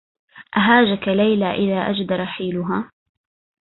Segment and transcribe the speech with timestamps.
[0.57, 2.91] أهاجك ليلى إذ أجد رحيلها